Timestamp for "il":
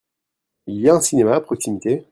0.65-0.81